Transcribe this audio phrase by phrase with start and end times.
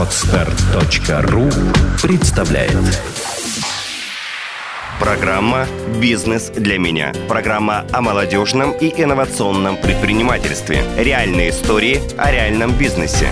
[0.00, 1.50] Отстар.ру
[2.02, 2.72] представляет
[4.98, 5.66] Программа
[6.00, 7.12] «Бизнес для меня».
[7.28, 10.82] Программа о молодежном и инновационном предпринимательстве.
[10.96, 13.28] Реальные истории о реальном бизнесе.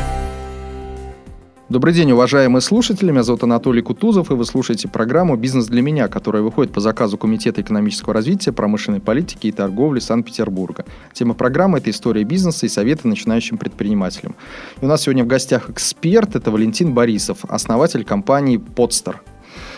[1.68, 3.10] Добрый день, уважаемые слушатели.
[3.10, 7.18] Меня зовут Анатолий Кутузов, и вы слушаете программу «Бизнес для меня», которая выходит по заказу
[7.18, 10.86] Комитета экономического развития, промышленной политики и торговли Санкт-Петербурга.
[11.12, 14.34] Тема программы– это история бизнеса и советы начинающим предпринимателям.
[14.80, 19.20] И у нас сегодня в гостях эксперт– это Валентин Борисов, основатель компании «Подстер».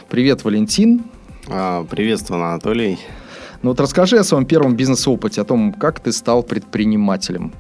[0.09, 1.03] Привет, Валентин.
[1.49, 3.01] А, приветствую, Анатолий.
[3.63, 7.53] Ну вот расскажи о своем первом бизнес-опыте, о том, как ты стал предпринимателем.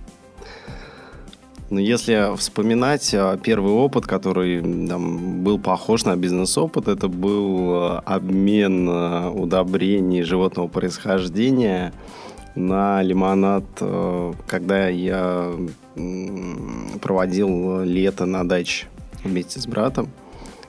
[1.70, 8.02] Ну, если вспоминать а, первый опыт, который там, был похож на бизнес-опыт, это был а,
[8.05, 11.92] обмен а, удобрений животного происхождения
[12.56, 13.64] на лимонад,
[14.48, 15.52] когда я
[17.01, 18.89] проводил лето на даче
[19.23, 20.11] вместе с братом.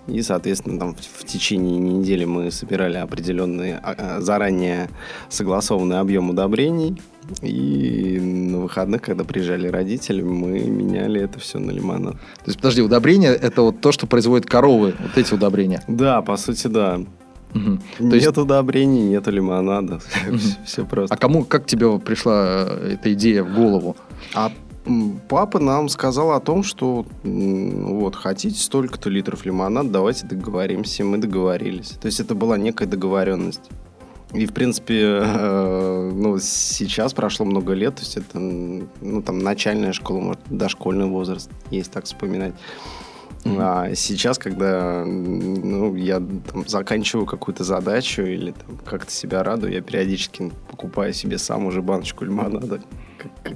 [0.05, 3.77] И, соответственно, там в течение недели мы собирали определенный
[4.19, 4.89] заранее
[5.29, 7.01] согласованный объем удобрений.
[7.41, 12.13] И на выходных, когда приезжали родители, мы меняли это все на лимонад.
[12.13, 15.83] То есть, подожди, удобрения– это вот то, что производят коровы, вот эти удобрения?
[15.87, 17.01] Да, по сути, да.
[17.53, 17.79] Угу.
[17.99, 18.37] Нет есть...
[18.37, 19.99] удобрений, нет лимонада.
[20.27, 20.37] Угу.
[20.65, 21.13] все просто.
[21.13, 23.95] А кому, как тебе пришла э, эта идея в голову?
[24.33, 24.51] А
[25.29, 31.03] папа нам сказал о том, что вот хотите столько-то литров лимонада, давайте договоримся.
[31.03, 31.89] Мы договорились.
[32.01, 33.69] То есть это была некая договоренность.
[34.33, 39.91] И, в принципе, э, ну, сейчас прошло много лет, то есть это, ну, там, начальная
[39.91, 42.53] школа, может, дошкольный возраст, есть так вспоминать.
[43.43, 43.57] Mm-hmm.
[43.59, 49.81] А сейчас, когда ну, я там, заканчиваю какую-то задачу или там, как-то себя радую, я
[49.81, 52.81] периодически покупаю себе сам уже баночку лимонада.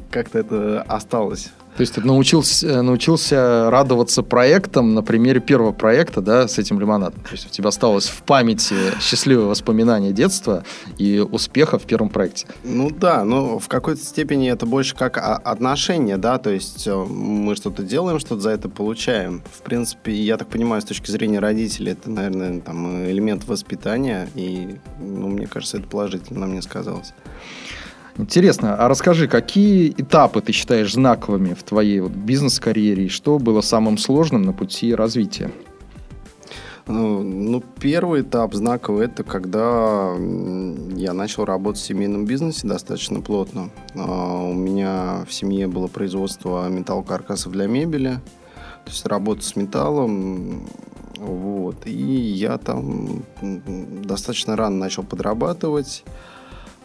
[0.10, 6.22] Как-то это осталось то есть ты научился, э, научился радоваться проектам на примере первого проекта,
[6.22, 7.22] да, с этим лимонадом.
[7.22, 10.64] То есть у тебя осталось в памяти счастливые воспоминания детства
[10.98, 12.48] и успеха в первом проекте.
[12.64, 17.56] Ну да, но в какой-то степени это больше как отношение, да, то есть э, мы
[17.58, 19.44] что-то делаем, что-то за это получаем.
[19.52, 24.78] В принципе, я так понимаю, с точки зрения родителей, это, наверное, там элемент воспитания, и,
[25.00, 27.14] ну, мне кажется, это положительно мне сказалось.
[28.18, 33.60] Интересно, а расскажи, какие этапы ты считаешь знаковыми в твоей вот бизнес-карьере и что было
[33.62, 35.52] самым сложным на пути развития?
[36.88, 40.14] Ну, ну, первый этап знаковый– это когда
[40.96, 43.72] я начал работать в семейном бизнесе достаточно плотно.
[43.96, 48.20] А, у меня в семье было производство металлокаркасов для мебели,
[48.86, 50.68] то есть работа с металлом,
[51.18, 51.88] вот.
[51.88, 56.04] И я там достаточно рано начал подрабатывать.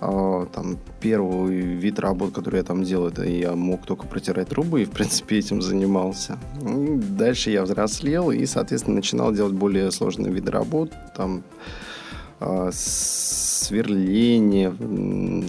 [0.01, 4.83] А, там первый вид работ, который я там делал, это я мог только протирать трубы
[4.83, 6.39] и, в принципе, этим занимался.
[6.63, 11.43] И дальше я взрослел и, соответственно, начинал делать более сложные виды работ, там
[12.41, 14.75] а, сверление,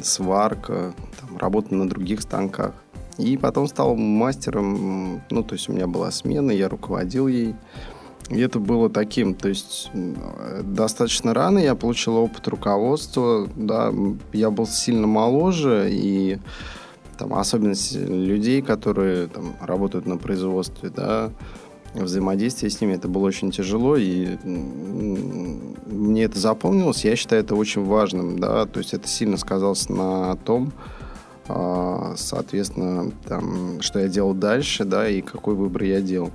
[0.04, 2.74] сварка, там, работа на других станках.
[3.18, 7.56] И потом стал мастером, ну, то есть у меня была смена, я руководил ей.
[8.32, 9.92] Это было таким, то есть
[10.64, 13.94] достаточно рано я получил опыт руководства, да,
[14.32, 16.40] я был сильно моложе, и
[17.18, 21.32] там особенность людей, которые там работают на производстве, да,
[21.94, 24.38] взаимодействие с ними, это было очень тяжело, и
[25.86, 30.38] мне это запомнилось, я считаю это очень важным, да, то есть это сильно сказалось на
[30.38, 30.72] том,
[31.50, 36.32] а, соответственно, там, что я делал дальше, да, и какой выбор я делал.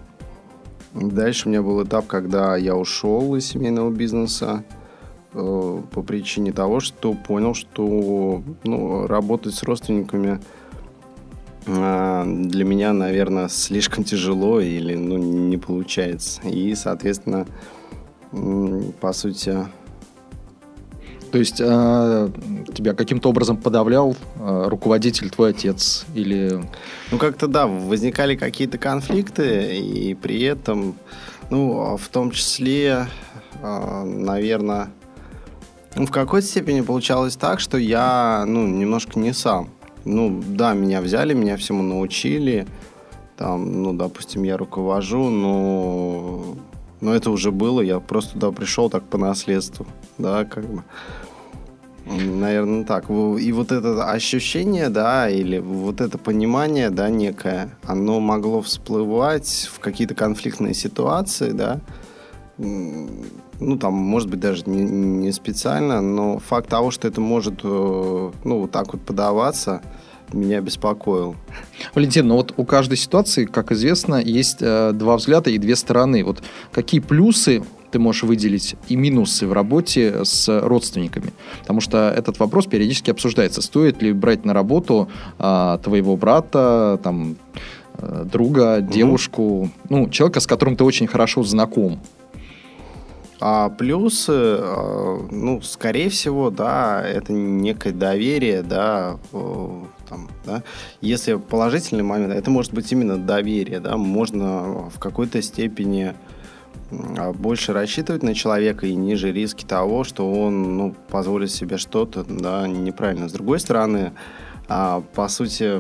[0.96, 4.64] Дальше у меня был этап, когда я ушел из семейного бизнеса
[5.34, 10.40] э, по причине того, что понял, что ну, работать с родственниками
[11.66, 16.40] э, для меня, наверное, слишком тяжело или ну, не получается.
[16.48, 17.46] И, соответственно,
[18.32, 19.66] э, по сути,
[21.36, 22.30] то есть э,
[22.74, 26.64] тебя каким-то образом подавлял э, руководитель твой отец или...
[27.10, 30.96] Ну как-то да, возникали какие-то конфликты и при этом,
[31.50, 33.08] ну в том числе,
[33.62, 34.88] э, наверное,
[35.94, 39.68] ну, в какой-то степени получалось так, что я, ну немножко не сам.
[40.06, 42.66] Ну да, меня взяли, меня всему научили,
[43.36, 46.56] там, ну допустим, я руковожу, но
[47.02, 49.86] но это уже было, я просто туда пришел так по наследству,
[50.16, 50.82] да, как бы.
[52.06, 53.10] Наверное, так.
[53.10, 59.80] И вот это ощущение, да, или вот это понимание, да, некое, оно могло всплывать в
[59.80, 61.80] какие-то конфликтные ситуации, да,
[62.58, 68.30] ну, там, может быть, даже не, не специально, но факт того, что это может, э,
[68.44, 69.82] ну, вот так вот подаваться,
[70.32, 71.36] меня беспокоил.
[71.94, 76.24] Валентин, ну вот у каждой ситуации, как известно, есть э, два взгляда и две стороны.
[76.24, 76.42] Вот
[76.72, 77.62] какие плюсы
[77.96, 81.32] ты можешь выделить и минусы в работе с родственниками?
[81.60, 83.62] Потому что этот вопрос периодически обсуждается.
[83.62, 85.08] Стоит ли брать на работу
[85.38, 87.36] а, твоего брата, там,
[87.94, 89.70] э, друга, девушку, угу.
[89.88, 91.98] ну, человека, с которым ты очень хорошо знаком?
[93.40, 100.62] А плюсы, а, ну, скорее всего, да, это некое доверие, да, там, да.
[101.00, 106.14] Если положительный момент, это может быть именно доверие, да, можно в какой-то степени
[106.90, 112.66] больше рассчитывать на человека и ниже риски того, что он ну, позволит себе что-то да,
[112.68, 113.28] неправильно.
[113.28, 114.12] С другой стороны,
[114.68, 115.78] а, по сути,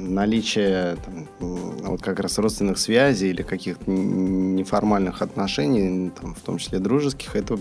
[0.00, 6.78] наличие там, вот как раз родственных связей или каких-то неформальных отношений, там, в том числе
[6.80, 7.58] дружеских, это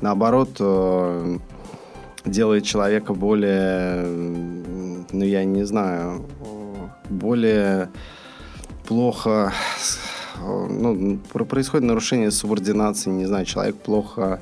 [0.00, 1.38] наоборот э,
[2.24, 6.26] делает человека более, ну я не знаю,
[7.08, 7.90] более
[8.86, 9.52] плохо,
[10.46, 14.40] ну, происходит нарушение субординации, не знаю, человек плохо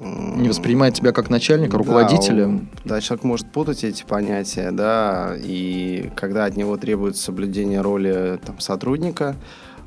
[0.00, 2.46] не воспринимает тебя как начальника, руководителя.
[2.48, 8.38] Да, да, человек может путать эти понятия, да, и когда от него требуется соблюдение роли
[8.44, 9.36] там, сотрудника,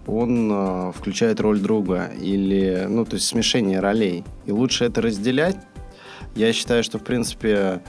[0.07, 4.23] он э, включает роль друга или, ну, то есть смешение ролей.
[4.45, 5.57] И лучше это разделять.
[6.35, 7.81] Я считаю, что, в принципе,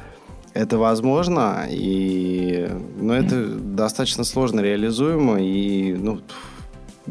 [0.52, 6.20] это возможно, и, но это достаточно сложно реализуемо, и, ну,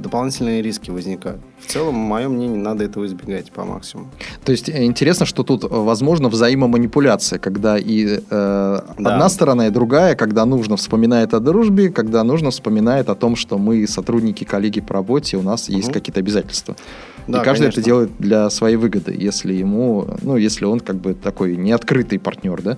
[0.02, 1.42] дополнительные риски возникают.
[1.60, 4.10] В целом, мое мнение, надо этого избегать по максимуму.
[4.46, 8.84] То есть э, интересно, что тут э, возможно взаимоманипуляция, когда и э, да.
[8.98, 13.58] одна сторона, и другая, когда нужно вспоминает о дружбе, когда нужно вспоминает о том, что
[13.58, 15.78] мы сотрудники, коллеги по работе, у нас угу.
[15.78, 16.76] есть какие-то обязательства.
[17.28, 17.80] Да, и каждый конечно.
[17.80, 22.62] это делает для своей выгоды, если ему, ну, если он как бы такой неоткрытый партнер,
[22.62, 22.78] да?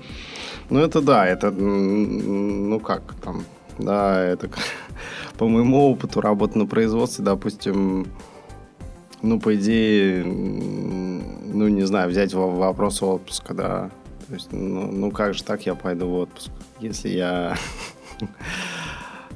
[0.70, 3.44] Ну, это да, это, ну как, там,
[3.80, 4.50] да, это
[5.40, 8.08] по моему опыту работы на производстве, допустим,
[9.22, 13.90] ну, по идее, ну, не знаю, взять вопрос отпуска, да.
[14.28, 16.52] То есть, ну, ну как же так я пойду в отпуск,
[16.82, 17.56] если я...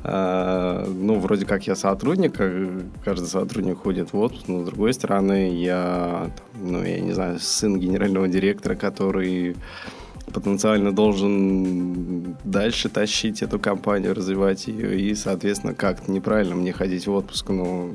[0.03, 4.94] А, ну, вроде как я сотрудник, а каждый сотрудник ходит в отпуск, но с другой
[4.94, 9.55] стороны, я, ну, я не знаю, сын генерального директора, который
[10.31, 17.11] потенциально должен дальше тащить эту компанию, развивать ее, и, соответственно, как-то неправильно мне ходить в
[17.11, 17.89] отпуск, но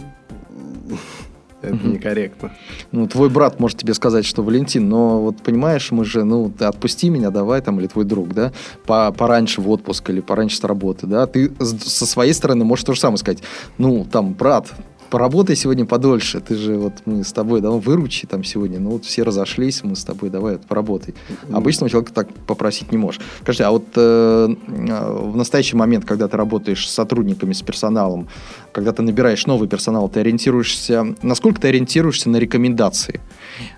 [1.63, 1.89] это угу.
[1.89, 2.53] некорректно.
[2.93, 6.67] Ну, твой брат может тебе сказать, что Валентин, но вот понимаешь, мы же, ну, ты
[6.67, 8.53] отпусти меня, давай там, или твой друг, да,
[8.87, 12.95] по, пораньше в отпуск или пораньше с работы, да, ты со своей стороны можешь то
[12.95, 13.43] же самое сказать,
[13.79, 14.73] ну, там, брат,
[15.11, 16.41] поработай сегодня подольше.
[16.41, 18.79] Ты же вот мы с тобой, да, выручи там сегодня.
[18.79, 21.15] Ну вот все разошлись, мы с тобой, давай вот, поработай.
[21.15, 21.57] Mm-hmm.
[21.57, 23.21] Обычного человека так попросить не можешь.
[23.43, 28.29] Скажи, а вот э, в настоящий момент, когда ты работаешь с сотрудниками, с персоналом,
[28.73, 33.21] когда ты набираешь новый персонал, ты ориентируешься, насколько ты ориентируешься на рекомендации?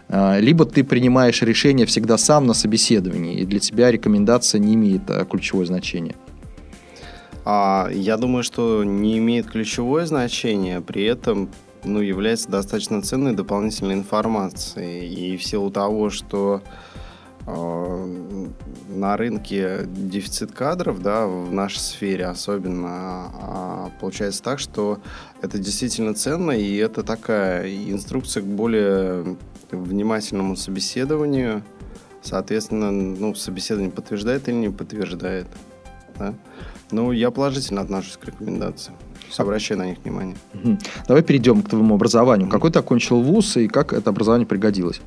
[0.09, 5.03] Э, либо ты принимаешь решение всегда сам на собеседовании, и для тебя рекомендация не имеет
[5.09, 6.15] э, ключевое значение?
[7.53, 11.51] А, я думаю, что не имеет ключевое значение, при этом
[11.83, 15.09] ну, является достаточно ценной дополнительной информацией.
[15.09, 16.63] И в силу того, что
[17.49, 18.47] э,
[18.91, 25.01] на рынке дефицит кадров, да, в нашей сфере особенно, а, получается так, что
[25.43, 29.37] это действительно ценно, и это такая инструкция к более
[29.73, 31.65] внимательному собеседованию.
[32.23, 35.49] Соответственно, ну, собеседование подтверждает или не подтверждает.
[36.21, 36.35] Да?
[36.91, 38.97] Ну, я положительно отношусь к рекомендациям.
[39.39, 40.37] Обращаю на них внимание.
[40.55, 40.79] Угу.
[41.09, 42.47] Давай перейдем к твоему образованию.
[42.49, 42.53] Угу.
[42.53, 45.01] Какой ты окончил вуз и как это образование пригодилось?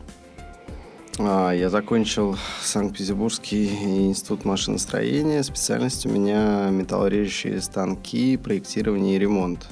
[1.20, 3.68] А, я закончил Санкт-Петербургский
[4.08, 5.44] институт машиностроения.
[5.44, 9.68] Специальность у меня металлорежущие станки, проектирование и ремонт.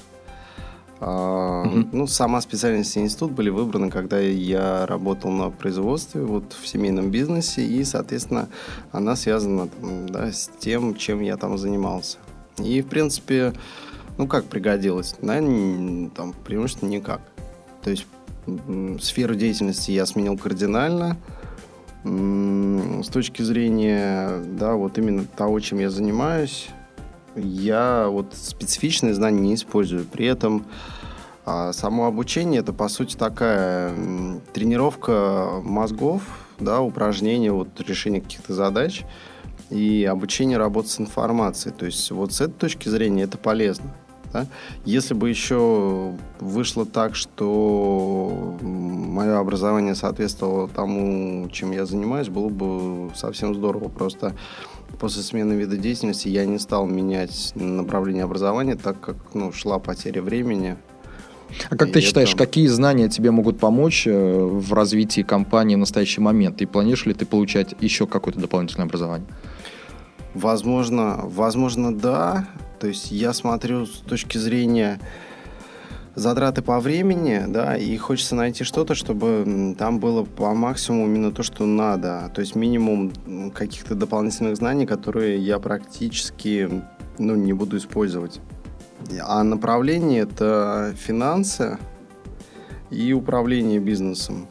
[1.01, 1.88] Угу.
[1.93, 7.10] Ну, сама специальность и институт были выбраны, когда я работал на производстве, вот в семейном
[7.10, 8.50] бизнесе, и, соответственно,
[8.91, 12.20] она связана там, да, с тем, чем я там занимался.
[12.60, 13.53] И, в принципе,
[14.20, 15.15] ну, как пригодилось?
[15.22, 17.22] Наверное, там, преимущественно никак.
[17.81, 18.05] То есть
[19.01, 21.17] сферу деятельности я сменил кардинально.
[22.03, 26.70] С точки зрения, да, вот именно того, чем я занимаюсь,
[27.35, 30.05] я вот специфичные знания не использую.
[30.05, 30.65] При этом
[31.45, 33.93] а, само обучение это по сути такая
[34.53, 36.23] тренировка мозгов,
[36.59, 39.03] да, упражнение, вот решение каких-то задач
[39.69, 41.73] и обучение работать с информацией.
[41.73, 43.91] То есть вот с этой точки зрения это полезно.
[44.33, 44.47] Да?
[44.85, 53.11] Если бы еще вышло так, что мое образование соответствовало тому, чем я занимаюсь, было бы
[53.15, 53.89] совсем здорово.
[53.89, 54.33] Просто
[55.00, 60.21] после смены вида деятельности я не стал менять направление образования, так как ну, шла потеря
[60.21, 60.77] времени.
[61.69, 62.07] А как и ты это...
[62.07, 66.62] считаешь, какие знания тебе могут помочь э, в развитии компании в настоящий момент?
[66.62, 69.27] И планируешь ли ты получать еще какое-то дополнительное образование?
[70.33, 72.48] Возможно, возможно, да.
[72.79, 75.00] То есть я смотрю с точки зрения
[76.15, 81.44] затраты по времени, да, и хочется найти что-то, чтобы там было по максимуму именно то,
[81.44, 82.32] что надо.
[82.34, 83.12] То есть минимум
[83.53, 86.70] каких-то дополнительных знаний, которые я практически
[87.18, 88.41] ну, не буду использовать.
[89.22, 91.77] А направление это финансы
[92.89, 94.48] и управление бизнесом.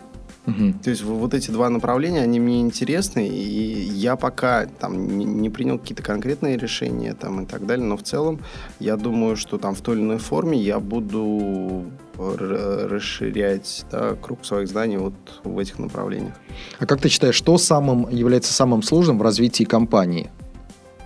[0.50, 0.75] Угу.
[0.83, 5.50] То есть вот эти два направления, они мне интересны, и я пока там не, не
[5.50, 8.40] принял какие-то конкретные решения там и так далее, но в целом
[8.78, 11.85] я думаю, что там в той или иной форме я буду
[12.19, 15.14] расширять да, круг своих знаний вот
[15.45, 16.35] в этих направлениях.
[16.78, 20.30] А как ты считаешь, что самым является самым сложным в развитии компании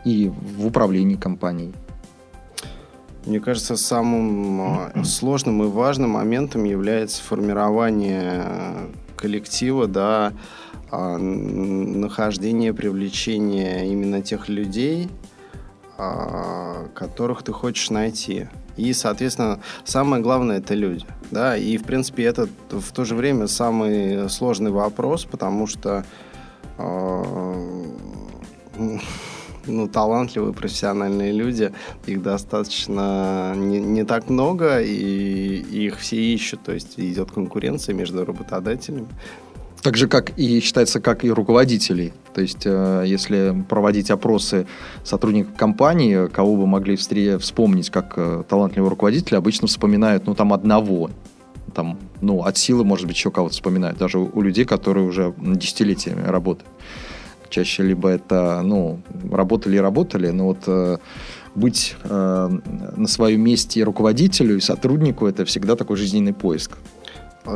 [0.04, 1.72] и в управлении компанией?
[3.26, 8.44] Мне кажется, самым сложным и важным моментом является формирование
[9.16, 10.32] коллектива, да,
[10.90, 15.08] а, нахождение, привлечение именно тех людей,
[15.98, 18.48] а, которых ты хочешь найти.
[18.76, 21.06] И, соответственно, самое главное это люди.
[21.30, 21.56] Да?
[21.56, 26.04] И, в принципе, это в то же время самый сложный вопрос, потому что
[26.78, 27.84] э,
[29.66, 31.72] ну, талантливые, профессиональные люди,
[32.06, 38.24] их достаточно не, не так много, и их все ищут, то есть идет конкуренция между
[38.24, 39.08] работодателями.
[39.84, 42.14] Так же, как и считается, как и руководителей.
[42.32, 44.66] То есть, э, если проводить опросы
[45.04, 51.10] сотрудников компании, кого бы могли вспомнить как э, талантливого руководителя, обычно вспоминают, ну, там, одного.
[51.74, 53.98] Там, ну, от силы, может быть, еще кого-то вспоминают.
[53.98, 56.70] Даже у людей, которые уже десятилетиями работают.
[57.54, 60.98] Чаще либо это, ну, работали и работали, но вот э,
[61.54, 62.58] быть э,
[62.96, 66.78] на своем месте руководителю и сотруднику это всегда такой жизненный поиск.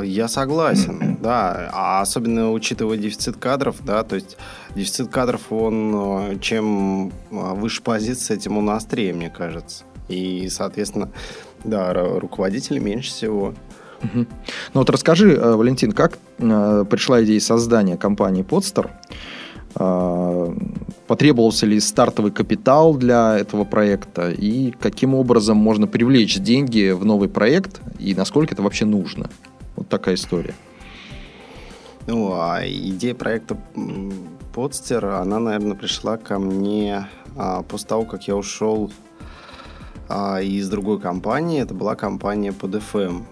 [0.05, 4.37] Я согласен, да, а особенно учитывая дефицит кадров, да, то есть
[4.77, 5.93] дефицит кадров, он
[6.31, 9.83] э, чем выше позиция, тем он острее, мне кажется.
[10.09, 11.11] И, соответственно,
[11.65, 13.53] да, руководителей меньше всего.
[14.03, 14.19] Угу.
[14.75, 18.91] Ну вот расскажи, э, Валентин, как э, пришла идея создания компании Podster?
[19.75, 24.31] Потребовался ли стартовый капитал для этого проекта?
[24.31, 27.81] И каким образом можно привлечь деньги в новый проект?
[27.99, 29.31] И насколько это вообще нужно?
[29.77, 30.55] Вот такая история.
[32.07, 33.57] Ну, а идея проекта
[34.55, 37.07] Подстер, она, наверное, пришла ко мне
[37.37, 38.91] а, после того, как я ушел
[40.09, 41.63] а, из другой компании.
[41.63, 43.25] Это была компания PodFM.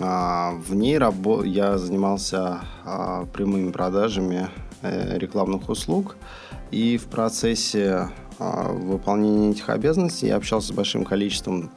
[0.00, 6.16] А, в ней рабо- я занимался а, прямыми продажами а, рекламных услуг.
[6.70, 11.70] И в процессе а, выполнения этих обязанностей я общался с большим количеством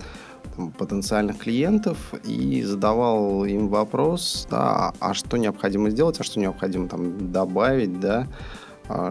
[0.78, 7.32] потенциальных клиентов и задавал им вопрос, да, а что необходимо сделать, а что необходимо там
[7.32, 8.28] добавить, да,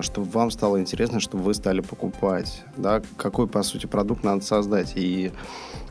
[0.02, 4.92] чтобы вам стало интересно, чтобы вы стали покупать, да, какой, по сути, продукт надо создать.
[4.96, 5.32] И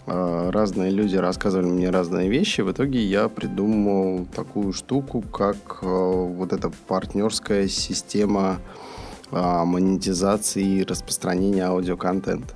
[0.06, 2.62] э, разные люди рассказывали мне разные вещи.
[2.62, 8.60] В итоге я придумал такую штуку, как э, вот эта партнерская система
[9.32, 12.54] э, монетизации и распространения аудиоконтента.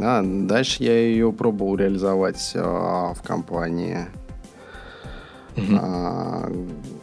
[0.00, 4.06] А, дальше я ее пробовал реализовать а, в компании.
[5.56, 5.76] Угу.
[5.80, 6.52] А,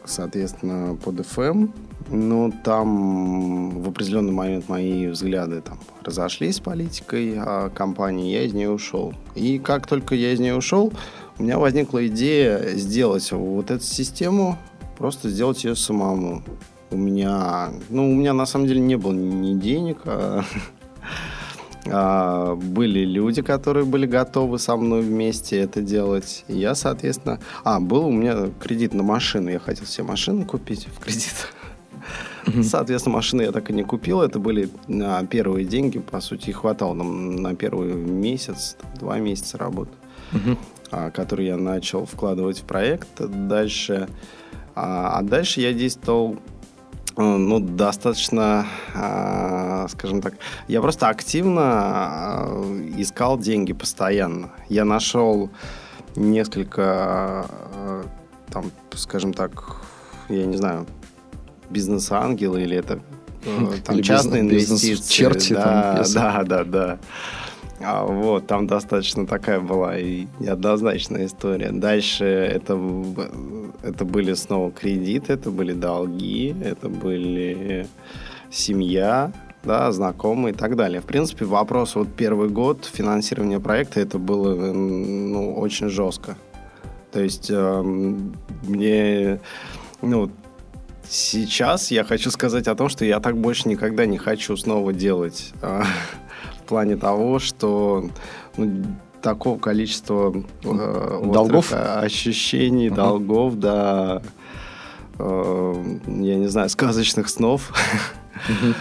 [0.05, 1.72] соответственно, под FM.
[2.09, 8.53] Но там в определенный момент мои взгляды там разошлись с политикой а, компании, я из
[8.53, 9.13] нее ушел.
[9.33, 10.93] И как только я из нее ушел,
[11.39, 14.57] у меня возникла идея сделать вот эту систему,
[14.97, 16.43] просто сделать ее самому.
[16.91, 20.43] У меня, ну, у меня на самом деле не было ни денег, а
[21.88, 26.43] а, были люди, которые были готовы со мной вместе это делать.
[26.47, 27.39] И я, соответственно...
[27.63, 29.50] А, был у меня кредит на машину.
[29.50, 31.53] Я хотел себе машину купить в кредит.
[32.63, 34.21] Соответственно, машины я так и не купил.
[34.21, 35.99] Это были на первые деньги.
[35.99, 39.91] По сути, хватало нам на первый месяц, два месяца работы,
[40.91, 43.07] а, который я начал вкладывать в проект.
[43.19, 44.07] Дальше...
[44.77, 46.37] А, а дальше я действовал
[47.17, 50.33] Э, ну, достаточно, а, скажем так,
[50.67, 52.61] я просто активно а,
[52.97, 54.51] искал деньги постоянно.
[54.67, 55.49] Я нашел
[56.17, 58.03] несколько, э,
[58.51, 59.77] там, скажем так,
[60.27, 60.85] я не знаю,
[61.69, 63.00] бизнес-ангелы или это
[63.45, 65.13] э, там, или частные бизнес, инвестиции.
[65.13, 67.00] Черти, да, там, да, да, да.
[67.81, 71.72] А, вот, там достаточно такая была и неоднозначная история.
[71.72, 72.79] Дальше это,
[73.84, 77.88] это были снова кредиты, это были долги, это были
[78.50, 81.01] семья, да, знакомые и так далее.
[81.01, 86.38] В принципе, вопрос вот первый год финансирования проекта это было ну, очень жестко.
[87.12, 87.81] То есть э,
[88.63, 89.39] мне,
[90.01, 90.31] ну,
[91.09, 95.53] сейчас я хочу сказать о том, что я так больше никогда не хочу снова делать.
[95.62, 95.83] Э,
[96.59, 98.09] в плане того, что
[98.57, 98.85] ну,
[99.21, 100.33] такого количества
[100.63, 102.95] э, долгов, ощущений, uh-huh.
[102.95, 104.21] долгов, да,
[105.19, 107.71] э, я не знаю, сказочных снов.
[108.47, 108.75] Uh-huh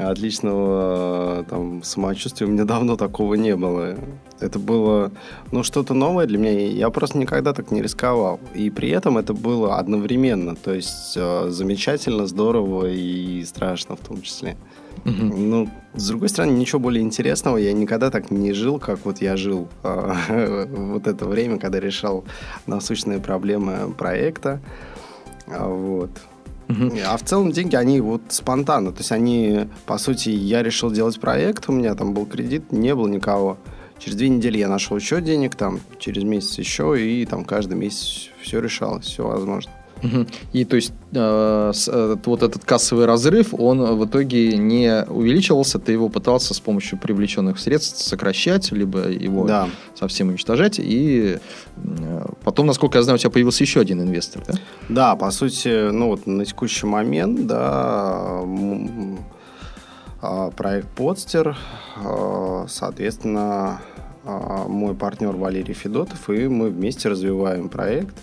[0.00, 3.96] отличного там, самочувствия у меня давно такого не было.
[4.40, 5.12] Это было
[5.52, 6.68] ну, что-то новое для меня.
[6.68, 8.40] Я просто никогда так не рисковал.
[8.54, 10.54] И при этом это было одновременно.
[10.56, 14.56] То есть э, замечательно, здорово и страшно в том числе.
[15.04, 15.12] Угу.
[15.12, 19.36] Ну, с другой стороны, ничего более интересного я никогда так не жил, как вот я
[19.36, 22.24] жил э, вот это время, когда решал
[22.66, 24.60] насущные проблемы проекта.
[25.46, 26.10] Вот.
[26.68, 26.92] Угу.
[27.06, 28.92] А в целом деньги, они вот спонтанно.
[28.92, 32.94] То есть они, по сути, я решил делать проект, у меня там был кредит, не
[32.94, 33.58] было никого.
[33.98, 38.28] Через две недели я нашел еще денег, там, через месяц еще, и там каждый месяц
[38.42, 39.72] все решалось, все возможно.
[40.52, 45.78] И то есть э, с, э, вот этот кассовый разрыв, он в итоге не увеличивался,
[45.78, 49.68] ты его пытался с помощью привлеченных средств сокращать, либо его да.
[49.94, 50.78] совсем уничтожать.
[50.78, 51.38] И
[51.76, 54.54] э, потом, насколько я знаю, у тебя появился еще один инвестор, да?
[54.88, 58.42] Да, по сути, ну вот на текущий момент, да,
[60.22, 61.56] а, проект Подстер,
[61.96, 63.80] а, соответственно,
[64.24, 68.14] а, мой партнер Валерий Федотов, и мы вместе развиваем проект.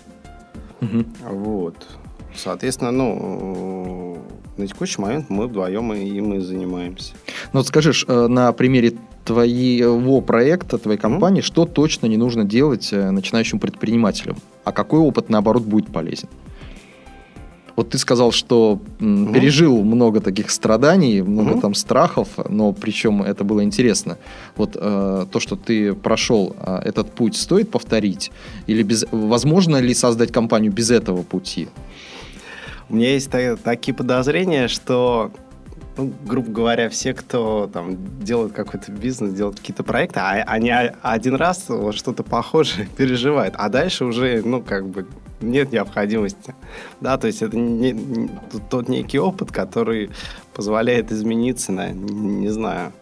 [0.84, 1.04] Угу.
[1.30, 1.86] Вот.
[2.34, 4.18] Соответственно, ну,
[4.56, 7.12] на текущий момент мы вдвоем им и занимаемся.
[7.52, 12.44] Ну, вот скажи, э, на примере твоего проекта, твоей компании, mm что точно не нужно
[12.44, 14.36] делать э, начинающим предпринимателям?
[14.64, 16.28] А какой опыт, наоборот, будет полезен?
[17.76, 19.32] Вот ты сказал, что угу.
[19.32, 21.60] пережил много таких страданий, много угу.
[21.60, 24.16] там страхов, но причем это было интересно.
[24.56, 28.30] Вот э, то, что ты прошел э, этот путь, стоит повторить?
[28.66, 31.68] Или без, возможно ли создать компанию без этого пути?
[32.88, 33.30] У меня есть
[33.64, 35.30] такие подозрения, что
[35.96, 41.34] ну, грубо говоря, все, кто там делает какой-то бизнес, делают какие-то проекты, а, они один
[41.36, 45.06] раз вот что-то похожее переживают, а дальше уже, ну, как бы
[45.40, 46.54] нет необходимости.
[47.00, 48.28] Да, то есть это не,
[48.70, 50.10] тот некий опыт, который
[50.52, 52.92] позволяет измениться, на, не, не знаю.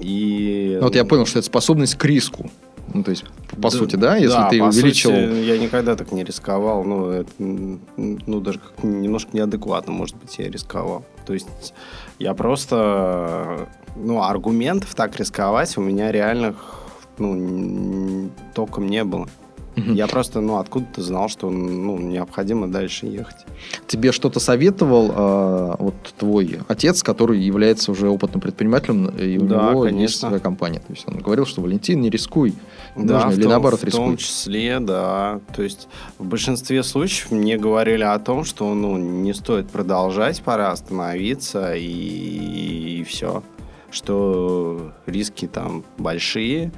[0.00, 0.76] И...
[0.78, 2.50] Ну, вот я понял, что это способность к риску.
[2.92, 5.10] Ну, то есть, по да, сути, да, если да, ты увеличил...
[5.10, 6.84] Сути, я никогда так не рисковал.
[6.84, 11.04] Ну, это, ну, даже как немножко неадекватно, может быть, я рисковал.
[11.26, 11.74] То есть,
[12.18, 13.68] я просто...
[13.96, 16.84] Ну, аргументов так рисковать у меня реальных
[17.18, 19.28] ну, толком не было.
[19.76, 19.92] Угу.
[19.92, 23.44] Я просто, ну, откуда-то знал, что, ну, необходимо дальше ехать.
[23.86, 29.70] Тебе что-то советовал э, вот твой отец, который является уже опытным предпринимателем, и у да,
[29.70, 30.00] него конечно.
[30.00, 30.78] есть своя компания.
[30.78, 32.54] То есть он говорил, что Валентин, не рискуй.
[32.96, 34.04] Да, нужно, в или том, наоборот в рискуй.
[34.04, 35.40] том числе, да.
[35.54, 40.70] То есть в большинстве случаев мне говорили о том, что, ну, не стоит продолжать, пора
[40.70, 43.42] остановиться и, и все.
[43.90, 46.72] Что риски там большие,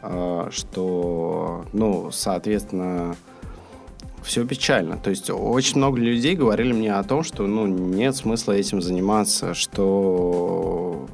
[0.00, 3.16] что, ну, соответственно,
[4.22, 4.96] все печально.
[4.98, 9.54] То есть очень много людей говорили мне о том, что, ну, нет смысла этим заниматься,
[9.54, 11.06] что,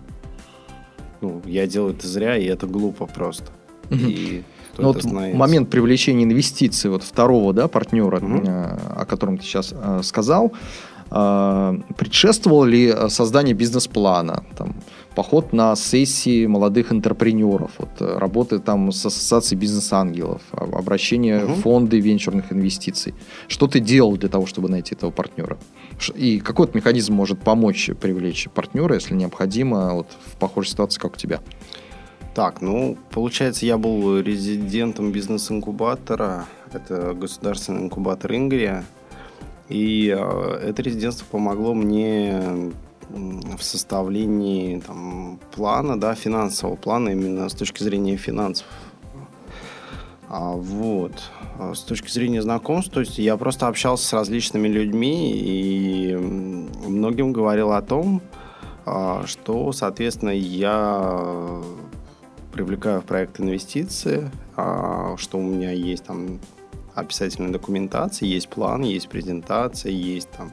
[1.21, 3.51] ну, я делаю это зря, и это глупо просто.
[3.91, 4.43] И
[4.79, 8.43] ну, вот момент привлечения инвестиций вот второго да, партнера, угу.
[8.45, 10.53] о котором ты сейчас э, сказал,
[11.11, 14.45] э, предшествовало ли создание бизнес-плана?
[14.57, 14.75] Там,
[15.15, 21.53] поход на сессии молодых интерпренеров, вот, э, работы там с ассоциацией бизнес-ангелов, обращение угу.
[21.53, 23.15] в фонды венчурных инвестиций.
[23.49, 25.59] Что ты делал для того, чтобы найти этого партнера?
[26.15, 31.17] И какой механизм может помочь привлечь партнера, если необходимо, вот, в похожей ситуации, как у
[31.17, 31.41] тебя?
[32.35, 36.47] Так, ну, получается, я был резидентом бизнес-инкубатора.
[36.73, 38.85] Это государственный инкубатор Ингрия.
[39.69, 42.73] И э, это резидентство помогло мне
[43.11, 48.67] в составлении там, плана, да, финансового плана именно с точки зрения финансов.
[50.29, 51.13] А, вот.
[51.59, 57.33] А с точки зрения знакомств, то есть я просто общался с различными людьми и многим
[57.33, 58.21] говорил о том,
[58.87, 61.63] а, что, соответственно, я
[62.53, 66.41] привлекаю в проект инвестиции, а, что у меня есть там
[66.95, 70.53] описательная документация, есть план, есть презентация, есть там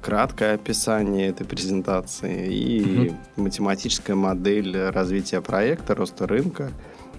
[0.00, 3.16] краткое описание этой презентации и угу.
[3.36, 6.70] математическая модель развития проекта, роста рынка.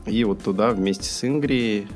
[0.05, 1.87] И вот туда вместе с Ингрией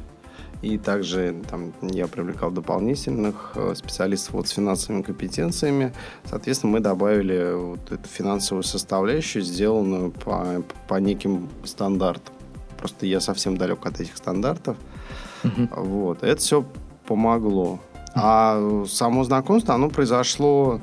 [0.66, 5.94] И также там, я привлекал дополнительных э, специалистов вот с финансовыми компетенциями.
[6.24, 12.34] Соответственно, мы добавили вот эту финансовую составляющую, сделанную по, по неким стандартам.
[12.80, 14.78] Просто я совсем далек от этих стандартов.
[15.44, 15.84] Uh-huh.
[15.84, 16.24] Вот.
[16.24, 16.66] Это все
[17.06, 17.80] помогло.
[18.16, 20.82] А само знакомство, оно произошло...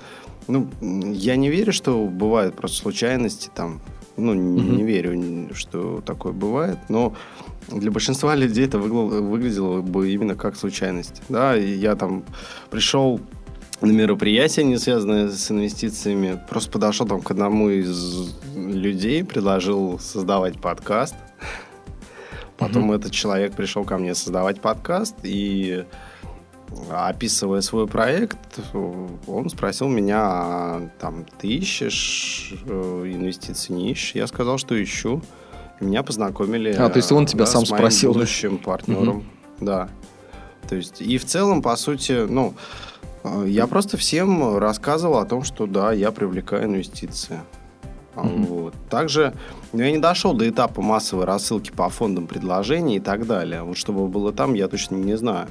[0.49, 3.81] Ну, я не верю, что бывают просто случайности там.
[4.17, 4.77] Ну, uh-huh.
[4.77, 6.79] не верю, что такое бывает.
[6.89, 7.15] Но
[7.69, 11.23] для большинства людей это выглядело, бы именно как случайность.
[11.29, 12.25] Да, и я там
[12.71, 13.21] пришел
[13.81, 20.61] на мероприятие, не связанное с инвестициями, просто подошел там к одному из людей, предложил создавать
[20.61, 21.15] подкаст.
[22.59, 22.97] Потом mm-hmm.
[22.97, 25.85] этот человек пришел ко мне создавать подкаст и
[26.91, 34.15] описывая свой проект, он спросил меня, а, там, ты ищешь э, инвестиции, не ищешь?
[34.15, 35.23] Я сказал, что ищу.
[35.81, 36.73] Меня познакомили.
[36.73, 38.13] А, то есть он тебя да, сам с моим спросил.
[38.13, 39.17] будущим партнером.
[39.19, 39.25] Угу.
[39.61, 39.89] Да.
[40.69, 42.55] То есть, и в целом, по сути, ну,
[43.25, 47.41] э, я просто всем рассказывал о том, что да, я привлекаю инвестиции.
[48.15, 48.47] Mm-hmm.
[48.47, 48.75] Вот.
[48.91, 49.35] Также
[49.73, 53.63] ну, я не дошел до этапа массовой рассылки по фондам предложений и так далее.
[53.63, 55.49] Вот чтобы было там, я точно не знаю.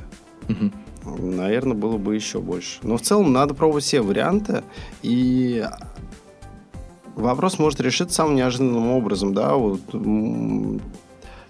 [0.47, 0.71] Mm-hmm.
[1.05, 2.79] Наверное, было бы еще больше.
[2.83, 4.63] Но в целом надо пробовать все варианты.
[5.01, 5.65] И
[7.15, 9.81] вопрос может решиться самым неожиданным образом, да, вот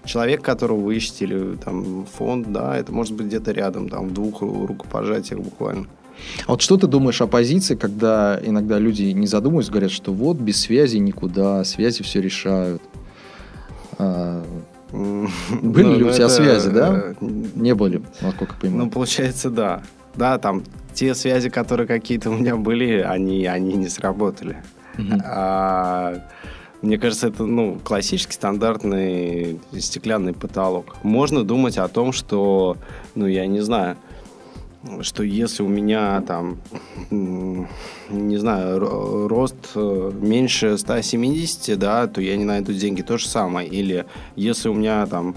[0.05, 4.13] человек, которого вы ищете, или там фонд, да, это может быть где-то рядом, там, в
[4.13, 5.87] двух рукопожатиях буквально.
[6.45, 10.37] А вот что ты думаешь о позиции, когда иногда люди не задумываются, говорят, что вот
[10.37, 12.81] без связи никуда, связи все решают.
[13.97, 14.43] А,
[14.91, 17.13] были ну, ли у ну, тебя связи, да?
[17.21, 18.85] Не были, насколько понимаю.
[18.85, 19.83] Ну, получается, да.
[20.15, 24.57] Да, там те связи, которые какие-то у меня были, они, они не сработали.
[25.23, 26.15] А,
[26.81, 30.97] мне кажется, это ну, классический стандартный стеклянный потолок.
[31.03, 32.77] Можно думать о том, что,
[33.15, 33.97] ну, я не знаю,
[35.01, 36.57] что если у меня там,
[37.09, 43.01] не знаю, рост э, меньше 170, да, то я не найду деньги.
[43.01, 43.67] То же самое.
[43.67, 45.35] Или если у меня там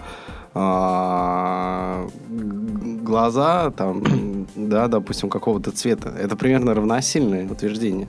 [0.56, 2.06] а,
[3.02, 6.10] глаза там, да, допустим, какого-то цвета.
[6.10, 8.06] Это примерно равносильное утверждение.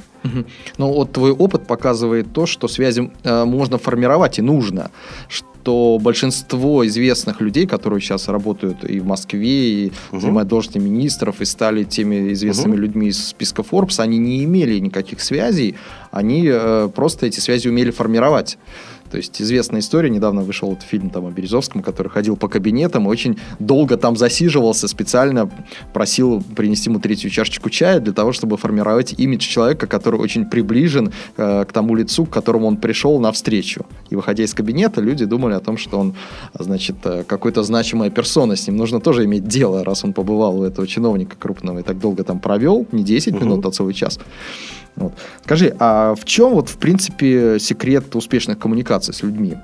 [0.78, 4.92] Ну, вот твой опыт показывает то, что связи э, можно формировать и нужно.
[5.28, 10.20] Что большинство известных людей, которые сейчас работают и в Москве, и угу.
[10.20, 12.82] занимают должности министров, и стали теми известными угу.
[12.82, 15.76] людьми из списка Forbes, они не имели никаких связей,
[16.12, 18.58] они э, просто эти связи умели формировать.
[19.12, 23.08] То есть известная история, недавно вышел вот фильм там о Березовском, который ходил по кабинетам,
[23.08, 25.50] очень долго там засиживался, специально
[25.94, 31.12] просил принести ему третью чашечку чая для того, чтобы формировать имидж человека, который очень приближен
[31.38, 33.86] э, к тому лицу, к которому он пришел навстречу.
[34.10, 36.16] И выходя из кабинета, люди думали о том, что он,
[36.58, 40.64] значит, э, какой-то значимая персона, с ним нужно тоже иметь дело, раз он побывал у
[40.64, 44.20] этого чиновника крупного и так долго там провел, не 10 минут, а целый час.
[44.96, 45.14] Вот.
[45.44, 49.58] Скажи, а в чем вот, в принципе, секрет успешных коммуникаций с людьми?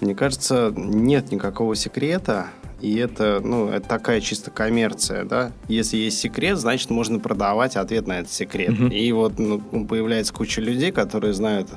[0.00, 2.46] Мне кажется, нет никакого секрета,
[2.80, 5.50] и это, ну, это такая чисто коммерция, да.
[5.66, 8.70] Если есть секрет, значит, можно продавать ответ на этот секрет.
[8.70, 8.94] Uh-huh.
[8.94, 11.68] И вот ну, появляется куча людей, которые знают,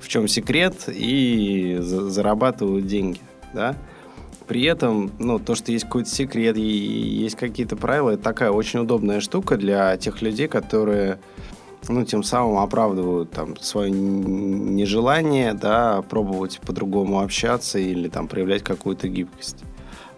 [0.00, 3.20] в чем секрет, и за- зарабатывают деньги,
[3.52, 3.74] да.
[4.46, 8.78] При этом, ну, то, что есть какой-то секрет и есть какие-то правила, это такая очень
[8.78, 11.18] удобная штука для тех людей, которые
[11.88, 19.08] ну, тем самым оправдывают там свое нежелание, да, пробовать по-другому общаться или там проявлять какую-то
[19.08, 19.64] гибкость.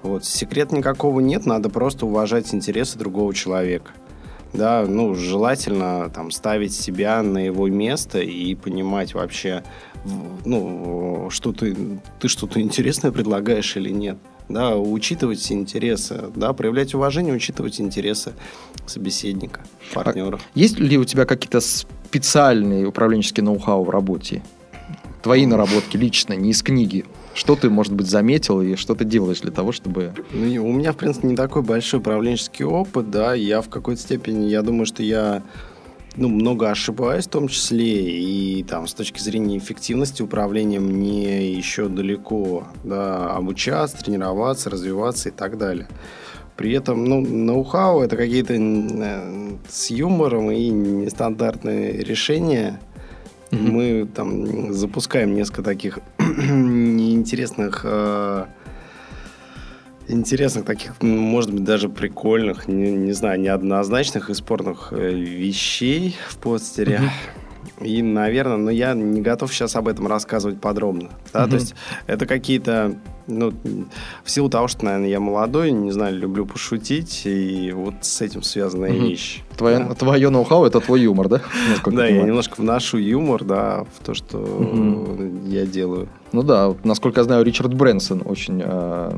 [0.03, 0.25] Вот.
[0.25, 3.93] Секрет никакого нет, надо просто уважать интересы другого человека.
[4.55, 9.63] Да, ну, желательно там ставить себя на его место и понимать вообще,
[10.47, 11.77] ну, что ты,
[12.19, 14.17] ты что-то интересное предлагаешь или нет
[14.49, 18.33] да, учитывать интересы, да, проявлять уважение, учитывать интересы
[18.87, 19.61] собеседника,
[19.93, 20.37] партнера.
[20.37, 24.43] А есть ли у тебя какие-то специальные управленческие ноу-хау в работе?
[25.23, 27.05] Твои наработки лично, не из книги.
[27.35, 30.13] Что ты, может быть, заметил и что ты делаешь для того, чтобы...
[30.33, 34.47] Ну, у меня, в принципе, не такой большой управленческий опыт, да, я в какой-то степени,
[34.49, 35.43] я думаю, что я
[36.19, 41.89] ну, много ошибаюсь в том числе, и там с точки зрения эффективности управления мне еще
[41.89, 45.89] далеко да, обучаться, тренироваться, развиваться и так далее.
[46.57, 52.81] При этом, ну, ноу-хау это какие-то э, с юмором и нестандартные решения.
[53.51, 53.71] Mm-hmm.
[53.71, 58.47] Мы там запускаем несколько таких неинтересных э,
[60.09, 66.37] интересных, таких, может быть, даже прикольных, не, не знаю, неоднозначных и спорных э, вещей в
[66.39, 67.11] постере.
[67.81, 71.11] И, наверное, но я не готов сейчас об этом рассказывать подробно.
[71.33, 71.47] Да?
[71.47, 71.75] То есть
[72.07, 72.97] это какие-то
[73.29, 73.53] ну,
[74.25, 78.43] в силу того, что, наверное, я молодой, не знаю, люблю пошутить, и вот с этим
[78.43, 79.09] связанная mm-hmm.
[79.09, 79.43] вещь.
[79.57, 79.95] Твое, да.
[79.95, 81.43] твое ноу-хау– это твой юмор, да?
[81.87, 85.17] да, я немножко вношу юмор, да, в то, что
[85.47, 86.09] я делаю.
[86.33, 89.13] Ну да, насколько я знаю, Ричард Брэнсон очень э,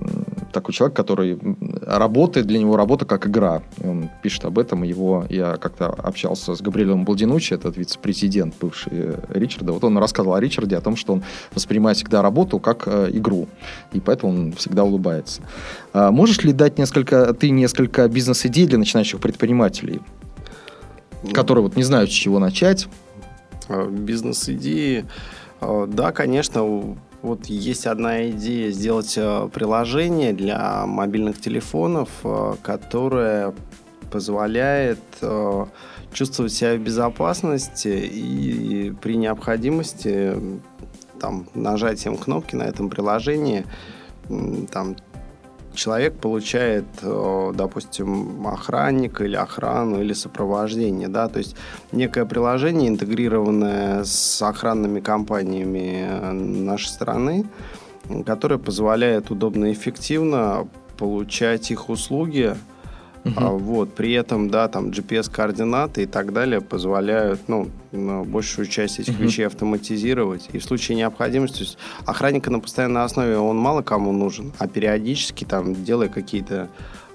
[0.53, 1.39] такой человек, который
[1.83, 3.63] работает, для него работа как игра.
[3.83, 4.83] Он пишет об этом.
[4.83, 9.73] Его, я как-то общался с Габриэлем Балдинучи, этот вице-президент бывший Ричарда.
[9.73, 11.23] Вот он рассказывал о Ричарде, о том, что он
[11.55, 13.49] воспринимает всегда работу как э, игру.
[13.93, 15.43] И поэтому он всегда улыбается.
[15.93, 20.01] А можешь ли дать несколько, ты несколько бизнес-идей для начинающих предпринимателей,
[21.33, 22.89] которые вот не знают, с чего начать?
[23.69, 25.07] А, бизнес-идеи...
[25.61, 33.55] А, да, конечно, вот есть одна идея сделать э, приложение для мобильных телефонов, э, которое
[34.11, 35.67] позволяет э,
[36.13, 40.35] чувствовать себя в безопасности и при необходимости
[41.21, 43.67] там, нажатием кнопки на этом приложении
[44.73, 44.97] там,
[45.75, 51.57] человек получает, э, допустим, охранника или охрану или сопровождение, да, то есть
[51.93, 57.47] некое приложение, интегрированное с охранными компаниями э, нашей страны,
[58.27, 62.55] которое позволяет удобно и эффективно получать их услуги,
[63.25, 63.33] Uh-huh.
[63.37, 69.19] А, вот, при этом, да, там GPS-координаты и так далее позволяют, ну, большую часть этих
[69.19, 69.25] uh-huh.
[69.25, 70.49] вещей автоматизировать.
[70.53, 74.69] И в случае необходимости, то есть охранника на постоянной основе, он мало кому нужен, а
[74.69, 76.69] периодически, там, делая какие-то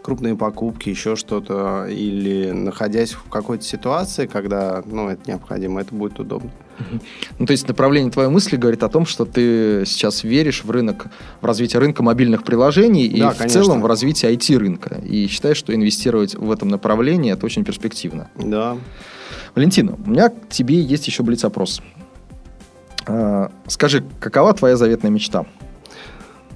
[0.03, 6.19] крупные покупки, еще что-то, или находясь в какой-то ситуации, когда, ну, это необходимо, это будет
[6.19, 6.51] удобно.
[7.39, 11.07] Ну, то есть направление твоей мысли говорит о том, что ты сейчас веришь в рынок,
[11.41, 13.63] в развитие рынка мобильных приложений и да, в конечно.
[13.63, 15.01] целом в развитие IT-рынка.
[15.03, 18.29] И считаешь, что инвестировать в этом направлении это очень перспективно.
[18.35, 18.77] Да.
[19.55, 21.81] Валентина, у меня к тебе есть еще блиц-опрос.
[23.07, 25.45] А, скажи, какова твоя заветная мечта?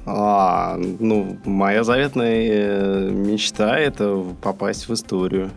[0.05, 5.51] А, ну, моя заветная э, мечта это попасть в историю.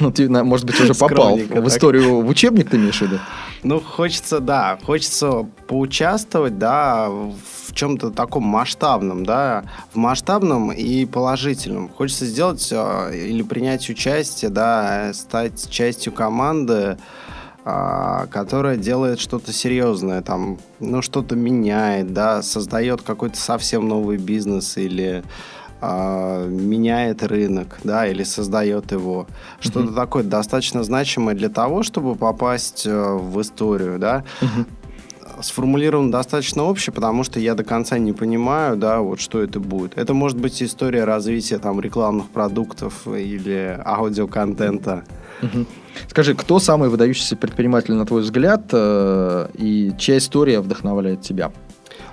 [0.00, 3.18] Ну, ты, может быть, уже попал в историю, в учебник ты имеешь в виду?
[3.62, 11.88] Ну, хочется, да, хочется поучаствовать, да, в чем-то таком масштабном, да, в масштабном и положительном.
[11.88, 16.98] Хочется сделать э, или принять участие, да, стать частью команды,
[17.64, 24.76] э, которая делает что-то серьезное, там, ну, что-то меняет, да, создает какой-то совсем новый бизнес
[24.76, 25.22] или
[25.84, 29.26] а, меняет рынок, да, или создает его.
[29.58, 29.94] Что-то mm-hmm.
[29.94, 34.24] такое достаточно значимое для того, чтобы попасть э, в историю, да.
[34.40, 34.66] Mm-hmm
[35.40, 39.96] сформулирован достаточно общий, потому что я до конца не понимаю, да, вот что это будет.
[39.96, 45.04] Это может быть история развития там рекламных продуктов или аудиоконтента.
[45.42, 45.66] Угу.
[46.08, 51.50] Скажи, кто самый выдающийся предприниматель на твой взгляд э, и чья история вдохновляет тебя?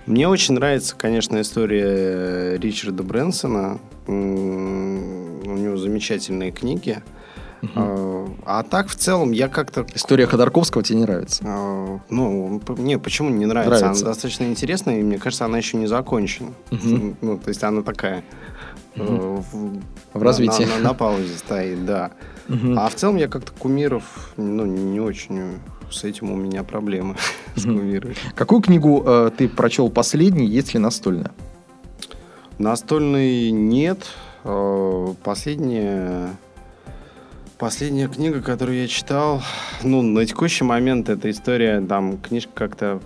[0.09, 3.79] Мне очень нравится, конечно, история Ричарда Брэнсона.
[4.07, 7.03] У него замечательные книги.
[7.61, 8.35] Uh-huh.
[8.43, 9.85] А так, в целом, я как-то...
[9.93, 11.43] История Ходорковского тебе не нравится?
[11.45, 13.81] А, ну, не, почему не нравится?
[13.81, 14.03] нравится?
[14.03, 16.53] Она достаточно интересная, и мне кажется, она еще не закончена.
[16.71, 17.15] Uh-huh.
[17.21, 18.23] Ну, то есть она такая...
[18.95, 19.43] Uh-huh.
[19.51, 19.81] В,
[20.17, 20.63] в развитии.
[20.63, 22.11] На, на, на паузе стоит, да.
[22.47, 22.75] Uh-huh.
[22.79, 25.59] А в целом я как-то кумиров ну, не очень
[25.91, 27.15] с этим у меня проблемы
[27.55, 28.15] с кумирами.
[28.35, 31.31] Какую книгу э, ты прочел последний, есть ли настольная?
[32.57, 34.05] Настольной нет.
[34.43, 36.29] Э, последняя...
[37.57, 39.43] Последняя книга, которую я читал,
[39.83, 43.01] ну, на текущий момент это история, там, книжка как-то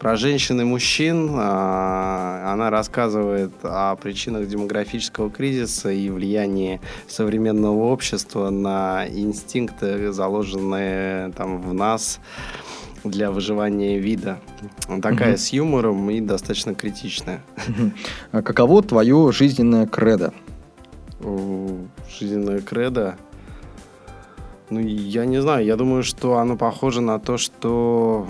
[0.00, 1.30] про женщин и мужчин.
[1.34, 11.60] А, она рассказывает о причинах демографического кризиса и влиянии современного общества на инстинкты, заложенные там
[11.60, 12.18] в нас
[13.04, 14.40] для выживания вида.
[15.02, 15.38] Такая угу.
[15.38, 17.42] с юмором и достаточно критичная.
[18.32, 20.32] А каково твое жизненное кредо?
[22.18, 23.16] Жизненное кредо?
[24.70, 25.66] Ну, я не знаю.
[25.66, 28.28] Я думаю, что оно похоже на то, что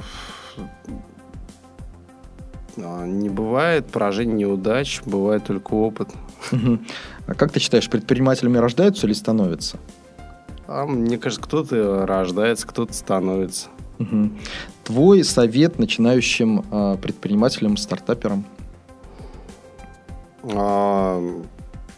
[2.83, 6.09] а, не бывает поражений, неудач, бывает только опыт.
[7.27, 9.79] А как ты считаешь, предпринимателями рождаются или становятся?
[10.67, 13.69] А, мне кажется, кто-то рождается, кто-то становится.
[14.85, 18.45] Твой совет начинающим а, предпринимателям, стартаперам?
[20.43, 21.21] А,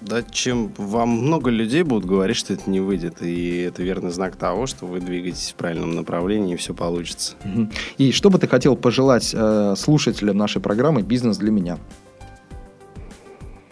[0.05, 3.23] да, чем вам много людей будут говорить, что это не выйдет.
[3.23, 7.35] И это верный знак того, что вы двигаетесь в правильном направлении, и все получится.
[7.99, 11.79] И что бы ты хотел пожелать э, слушателям нашей программы «Бизнес для меня»?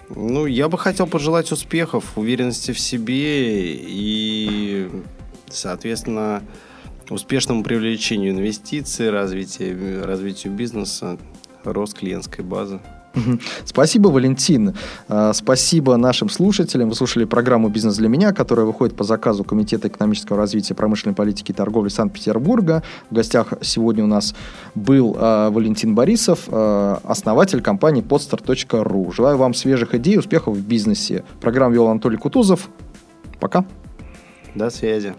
[0.09, 4.91] Ну, я бы хотел пожелать успехов, уверенности в себе и,
[5.49, 6.43] соответственно,
[7.09, 11.17] успешному привлечению инвестиций, развитию, развитию бизнеса,
[11.65, 12.81] рост клиентской базы.
[13.65, 14.75] Спасибо, Валентин.
[15.09, 16.89] А, спасибо нашим слушателям.
[16.89, 21.51] Вы слушали программу «Бизнес для меня», которая выходит по заказу Комитета экономического развития, промышленной политики
[21.51, 22.83] и торговли Санкт-Петербурга.
[23.11, 24.35] В гостях сегодня у нас
[24.75, 29.13] был а, Валентин Борисов, а, основатель компании podstar.ru.
[29.15, 31.25] Желаю вам свежих идей, успехов в бизнесе.
[31.41, 32.69] Программу вел Анатолий Кутузов.
[33.41, 33.65] Пока.
[34.55, 35.15] До связи.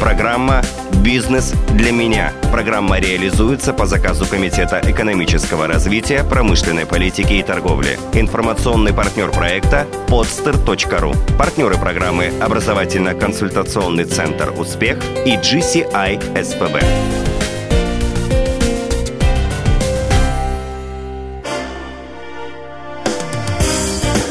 [0.00, 0.62] Программа
[1.04, 2.32] «Бизнес для меня».
[2.50, 7.98] Программа реализуется по заказу Комитета экономического развития, промышленной политики и торговли.
[8.14, 11.14] Информационный партнер проекта– podster.ru.
[11.36, 16.82] Партнеры программы– образовательно-консультационный центр «Успех» и GCI СПБ.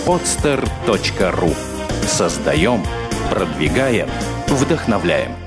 [0.07, 1.55] podster.ru
[2.07, 2.83] Создаем,
[3.29, 4.09] продвигаем,
[4.47, 5.42] вдохновляем.